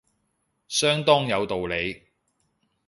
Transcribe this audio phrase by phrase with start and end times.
[0.67, 2.07] 相當有道理